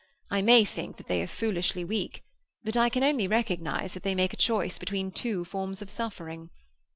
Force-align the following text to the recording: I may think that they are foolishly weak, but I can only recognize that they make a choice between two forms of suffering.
I 0.31 0.41
may 0.41 0.65
think 0.65 0.97
that 0.97 1.05
they 1.05 1.21
are 1.21 1.27
foolishly 1.27 1.85
weak, 1.85 2.23
but 2.63 2.75
I 2.75 2.89
can 2.89 3.03
only 3.03 3.27
recognize 3.27 3.93
that 3.93 4.01
they 4.01 4.15
make 4.15 4.33
a 4.33 4.35
choice 4.35 4.79
between 4.79 5.11
two 5.11 5.45
forms 5.45 5.79
of 5.79 5.91
suffering. 5.91 6.49